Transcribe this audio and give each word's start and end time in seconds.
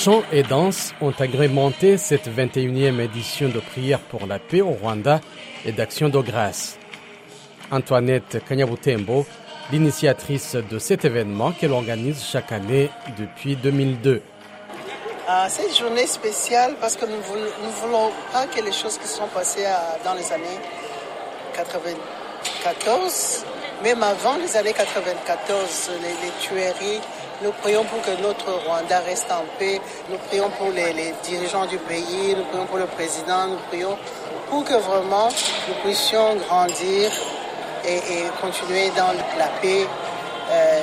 chants 0.00 0.22
et 0.32 0.42
danses 0.42 0.94
ont 1.02 1.12
agrémenté 1.18 1.98
cette 1.98 2.26
21e 2.26 3.00
édition 3.00 3.50
de 3.50 3.60
prière 3.60 4.00
pour 4.00 4.26
la 4.26 4.38
paix 4.38 4.62
au 4.62 4.70
Rwanda 4.70 5.20
et 5.66 5.72
d'action 5.72 6.08
de 6.08 6.18
grâce. 6.20 6.78
Antoinette 7.70 8.42
Kanyabutembo, 8.48 9.26
l'initiatrice 9.70 10.56
de 10.56 10.78
cet 10.78 11.04
événement 11.04 11.52
qu'elle 11.52 11.72
organise 11.72 12.24
chaque 12.24 12.50
année 12.50 12.88
depuis 13.18 13.56
2002. 13.56 14.22
Ah, 15.28 15.50
cette 15.50 15.76
journée 15.76 16.06
spéciale 16.06 16.76
parce 16.80 16.96
que 16.96 17.04
nous 17.04 17.12
ne 17.12 17.70
voulons 17.82 18.10
pas 18.32 18.46
que 18.46 18.64
les 18.64 18.72
choses 18.72 18.96
qui 18.96 19.06
sont 19.06 19.28
passées 19.34 19.66
dans 20.02 20.14
les 20.14 20.32
années 20.32 20.60
94, 21.54 23.44
même 23.82 24.02
avant 24.02 24.38
les 24.38 24.56
années 24.56 24.72
94, 24.72 25.90
les, 26.00 26.08
les 26.26 26.32
tueries, 26.40 27.02
nous 27.42 27.52
prions 27.52 27.84
pour 27.84 28.02
que 28.02 28.20
notre 28.22 28.50
Rwanda 28.66 29.00
reste 29.00 29.30
en 29.32 29.44
paix. 29.58 29.80
Nous 30.10 30.18
prions 30.28 30.50
pour 30.50 30.70
les, 30.70 31.14
dirigeants 31.24 31.66
du 31.66 31.78
pays. 31.78 32.34
Nous 32.36 32.44
prions 32.44 32.66
pour 32.66 32.78
le 32.78 32.86
président. 32.86 33.46
Nous 33.48 33.58
prions 33.68 33.96
pour 34.48 34.64
que 34.64 34.74
vraiment 34.74 35.28
nous 35.68 35.74
puissions 35.82 36.36
grandir 36.36 37.10
et, 37.84 37.96
et 37.96 38.24
continuer 38.40 38.90
dans 38.90 39.12
la 39.38 39.48
paix, 39.62 39.86
euh, 40.50 40.80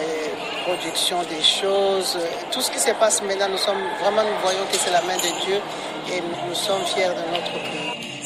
production 0.65 1.21
des 1.23 1.43
choses. 1.43 2.17
Tout 2.51 2.61
ce 2.61 2.71
qui 2.71 2.79
se 2.79 2.91
passe 2.91 3.21
maintenant, 3.21 3.49
nous 3.49 3.57
sommes 3.57 3.83
vraiment, 4.01 4.23
nous 4.23 4.39
voyons 4.41 4.65
que 4.71 4.77
c'est 4.77 4.91
la 4.91 5.01
main 5.01 5.17
de 5.17 5.45
Dieu 5.45 5.59
et 6.11 6.21
nous 6.21 6.55
sommes 6.55 6.83
fiers 6.85 7.09
de 7.09 7.35
notre 7.35 7.51
pays. 7.51 8.16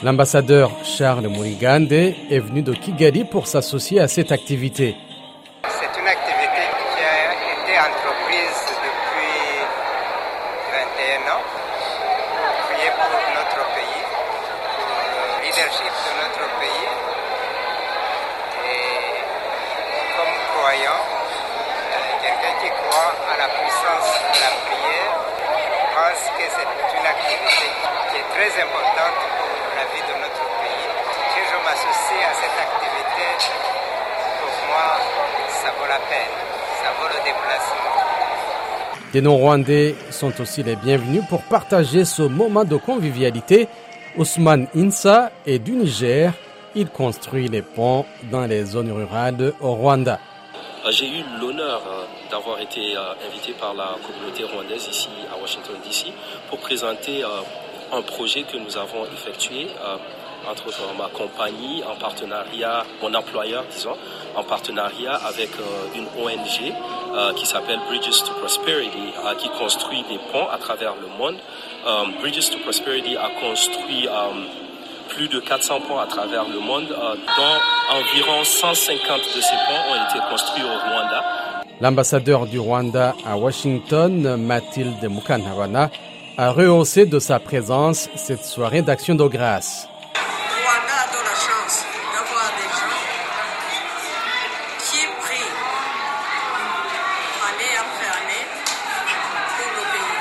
L'ambassadeur 0.00 0.70
Charles 0.84 1.26
Murigande 1.26 1.90
est 1.92 2.38
venu 2.38 2.62
de 2.62 2.72
Kigali 2.72 3.24
pour 3.24 3.48
s'associer 3.48 3.98
à 3.98 4.06
cette 4.06 4.30
activité. 4.30 4.94
C'est 5.66 6.00
une 6.00 6.06
activité 6.06 6.62
qui 6.94 7.02
a 7.02 7.34
été 7.34 7.74
entreprise 7.82 8.62
depuis 8.78 9.58
21 10.70 11.34
ans 11.34 11.42
prier 12.70 12.90
pour 12.94 13.10
notre 13.10 13.60
pays, 13.74 14.02
pour 14.78 14.86
le 15.18 15.42
leadership 15.42 15.90
de 15.90 16.12
notre 16.22 16.46
pays. 16.62 16.90
Et 18.70 19.18
comme 20.14 20.34
croyant, 20.54 21.02
quelqu'un 22.22 22.54
qui 22.62 22.70
croit 22.70 23.14
à 23.18 23.36
la 23.36 23.48
puissance 23.50 24.14
de 24.14 24.38
la 24.46 24.52
prière 24.62 25.28
pense 25.90 26.22
que 26.38 26.46
c'est 26.54 26.98
une 26.98 27.06
activité 27.06 27.66
qui 28.10 28.16
est 28.22 28.28
très 28.30 28.62
importante 28.62 29.37
la 29.78 29.84
vie 29.94 30.04
de 30.10 30.14
notre 30.24 30.44
pays. 30.62 30.86
Si 31.32 31.40
je 31.50 31.56
m'associe 31.64 32.24
à 32.30 32.34
cette 32.40 32.58
activité, 32.66 33.26
pour 34.40 34.54
moi, 34.70 34.88
ça 35.60 35.70
vaut 35.78 35.86
la 35.96 36.00
peine, 36.10 36.36
ça 36.82 36.90
vaut 36.98 37.08
le 37.16 37.20
déplacement. 37.30 37.96
Des 39.12 39.20
non-rwandais 39.20 39.94
sont 40.10 40.34
aussi 40.40 40.64
les 40.64 40.74
bienvenus 40.74 41.22
pour 41.28 41.42
partager 41.42 42.04
ce 42.04 42.22
moment 42.22 42.64
de 42.64 42.76
convivialité. 42.76 43.68
Ousmane 44.16 44.66
Insa 44.74 45.30
est 45.46 45.60
du 45.60 45.72
Niger. 45.72 46.32
Il 46.74 46.88
construit 46.90 47.46
les 47.46 47.62
ponts 47.62 48.04
dans 48.32 48.46
les 48.46 48.64
zones 48.64 48.90
rurales 48.90 49.52
au 49.60 49.74
Rwanda. 49.74 50.18
J'ai 50.90 51.06
eu 51.06 51.22
l'honneur 51.40 51.82
d'avoir 52.30 52.58
été 52.60 52.96
invité 53.28 53.52
par 53.52 53.74
la 53.74 53.96
communauté 54.06 54.42
rwandaise 54.44 54.88
ici 54.88 55.08
à 55.32 55.40
Washington 55.40 55.76
DC 55.84 56.12
pour 56.48 56.58
présenter 56.58 57.22
un 57.92 58.02
projet 58.02 58.42
que 58.42 58.56
nous 58.56 58.76
avons 58.76 59.04
effectué 59.12 59.68
entre 60.48 60.68
autres 60.68 60.80
ma 60.96 61.08
compagnie 61.08 61.82
en 61.84 61.96
partenariat, 61.96 62.84
mon 63.02 63.12
employeur 63.12 63.64
disons, 63.70 63.96
en 64.36 64.42
partenariat 64.44 65.14
avec 65.26 65.50
une 65.94 66.06
ONG 66.22 66.72
qui 67.36 67.46
s'appelle 67.46 67.80
Bridges 67.88 68.22
to 68.24 68.32
Prosperity 68.40 69.12
qui 69.38 69.48
construit 69.50 70.04
des 70.08 70.18
ponts 70.32 70.48
à 70.50 70.58
travers 70.58 70.94
le 70.94 71.08
monde. 71.18 71.36
Bridges 72.20 72.50
to 72.50 72.58
Prosperity 72.60 73.16
a 73.16 73.30
construit 73.40 74.08
plus 75.08 75.28
de 75.28 75.40
400 75.40 75.80
ponts 75.88 75.98
à 75.98 76.06
travers 76.06 76.44
le 76.48 76.60
monde, 76.60 76.86
dont 76.88 77.96
environ 77.96 78.44
150 78.44 79.20
de 79.36 79.40
ces 79.40 79.56
ponts 79.66 79.84
ont 79.90 80.08
été 80.08 80.18
construits 80.30 80.62
au 80.62 80.88
Rwanda. 80.88 81.24
L'ambassadeur 81.80 82.46
du 82.46 82.58
Rwanda 82.58 83.14
à 83.26 83.36
Washington, 83.36 84.36
Mathilde 84.36 85.02
Mukantabana, 85.08 85.90
a 86.40 86.52
rehaussé 86.52 87.04
de 87.04 87.18
sa 87.18 87.40
présence 87.40 88.08
cette 88.14 88.44
soirée 88.44 88.80
d'action 88.80 89.16
de 89.16 89.26
grâce. 89.26 89.88
Rwanda 90.14 90.94
a 90.94 91.06
la 91.10 91.34
chance 91.34 91.82
d'avoir 92.14 92.46
des 92.54 92.70
gens 92.78 93.02
qui 94.86 95.02
prient 95.18 95.52
année 97.42 97.74
après 97.82 98.10
année 98.22 98.46
pour 99.58 99.70
le 99.78 99.84
pays. 99.90 100.18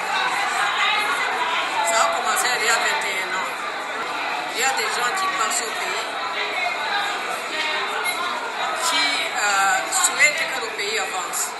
Ça 1.85 1.97
a 2.01 2.07
commencé 2.17 2.47
il 2.49 2.65
y 2.65 2.73
a 2.73 2.79
21 2.81 3.37
ans. 3.37 3.51
Il 4.55 4.59
y 4.59 4.63
a 4.65 4.73
des 4.73 4.89
gens 4.97 5.11
qui 5.21 5.27
passent 5.37 5.61
au 5.61 5.71
pays, 5.77 6.09
qui 8.89 9.05
euh, 9.37 9.77
souhaitent 9.93 10.45
que 10.49 10.59
le 10.65 10.71
pays 10.77 10.97
avance 10.97 11.53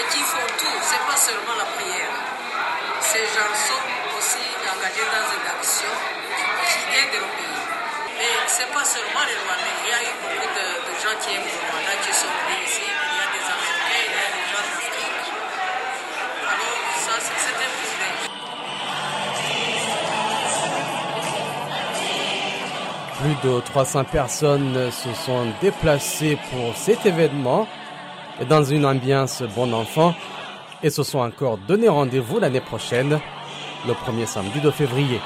et 0.00 0.04
qui 0.12 0.22
font 0.24 0.48
tout. 0.58 0.78
C'est 0.82 1.06
pas 1.06 1.16
seulement 1.16 1.54
la 1.56 1.66
prière. 1.78 2.09
Ces 3.10 3.26
gens 3.26 3.54
sont 3.66 3.82
aussi 4.16 4.46
engagés 4.70 5.02
dans 5.10 5.26
une 5.34 5.42
action 5.58 5.90
qui 6.62 6.78
aide 6.94 7.10
le 7.18 7.26
pays. 7.26 7.58
Mais 8.16 8.38
ce 8.46 8.62
n'est 8.62 8.70
pas 8.70 8.84
seulement 8.84 9.26
les 9.26 9.34
Rwandais. 9.34 9.74
Il 9.82 9.90
y 9.90 9.98
a 9.98 10.00
eu 10.06 10.14
beaucoup 10.22 10.46
de, 10.54 10.94
gens 11.02 11.18
qui 11.18 11.34
aiment 11.34 11.42
le 11.42 11.58
Rwanda 11.58 11.90
qui 12.06 12.12
sont 12.14 12.30
venus 12.30 12.62
ici. 12.70 12.86
Il 12.86 12.94
y 12.94 13.26
a 13.26 13.26
des 13.34 13.42
Américains, 13.50 14.06
il 14.06 14.14
y 14.14 14.22
a 14.22 14.30
des 14.30 14.46
gens 14.46 14.62
d'Afrique. 14.62 15.26
Alors, 16.54 16.78
ça, 17.02 17.14
c'est 17.18 17.58
un 17.58 17.72
privilège. 17.82 18.30
Plus 23.18 23.36
de 23.50 23.58
300 23.60 24.04
personnes 24.04 24.92
se 24.92 25.12
sont 25.14 25.46
déplacées 25.60 26.38
pour 26.52 26.76
cet 26.76 27.04
événement 27.06 27.66
dans 28.48 28.62
une 28.62 28.86
ambiance 28.86 29.42
bon 29.42 29.72
enfant 29.72 30.14
et 30.82 30.90
se 30.90 31.02
sont 31.02 31.18
encore 31.18 31.58
donné 31.58 31.88
rendez-vous 31.88 32.38
l'année 32.38 32.60
prochaine, 32.60 33.20
le 33.86 33.94
premier 33.94 34.26
samedi 34.26 34.60
de 34.60 34.70
février. 34.70 35.20